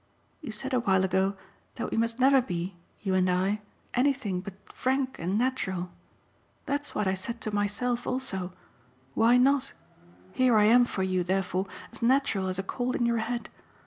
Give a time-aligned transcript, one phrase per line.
[0.41, 1.37] You said a while ago
[1.75, 3.61] that we must never be you and I
[3.93, 5.91] anything but frank and natural.
[6.65, 8.51] That's what I said to myself also
[9.13, 9.73] why not?
[10.33, 13.49] Here I am for you therefore as natural as a cold in your head.